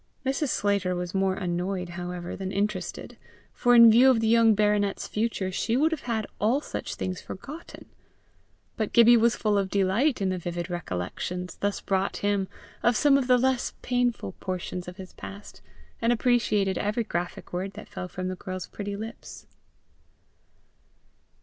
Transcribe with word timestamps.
Mrs. 0.25 0.47
Slater 0.49 0.95
was 0.95 1.13
more 1.13 1.35
annoyed, 1.35 1.89
however, 1.89 2.35
than 2.35 2.51
interested, 2.51 3.17
for, 3.53 3.75
in 3.75 3.91
view 3.91 4.09
of 4.09 4.19
the 4.19 4.27
young 4.27 4.55
baronet's 4.55 5.07
future, 5.07 5.51
she 5.51 5.77
would 5.77 5.91
have 5.91 6.01
had 6.09 6.25
all 6.39 6.59
such 6.59 6.95
things 6.95 7.21
forgotten; 7.21 7.85
but 8.77 8.93
Gibbie 8.93 9.15
was 9.15 9.35
full 9.35 9.59
of 9.59 9.69
delight 9.69 10.19
in 10.19 10.29
the 10.29 10.39
vivid 10.39 10.71
recollections 10.71 11.57
thus 11.57 11.81
brought 11.81 12.17
him 12.25 12.47
of 12.81 12.97
some 12.97 13.15
of 13.15 13.27
the 13.27 13.37
less 13.37 13.75
painful 13.83 14.31
portions 14.39 14.87
of 14.87 14.97
his 14.97 15.13
past, 15.13 15.61
and 16.01 16.11
appreciated 16.11 16.79
every 16.79 17.03
graphic 17.03 17.53
word 17.53 17.73
that 17.73 17.87
fell 17.87 18.07
from 18.07 18.27
the 18.27 18.35
girl's 18.35 18.65
pretty 18.65 18.95
lips. 18.95 19.45